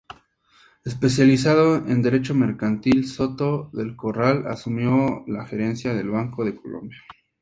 Especializado 0.83 1.75
en 1.75 2.01
derecho 2.01 2.33
mercantil, 2.33 3.05
Soto 3.07 3.69
del 3.71 3.95
Corral 3.95 4.47
asumió 4.47 5.23
la 5.27 5.45
gerencia 5.45 5.93
del 5.93 6.09
Banco 6.09 6.43
de 6.43 6.55
Colombia. 6.55 6.97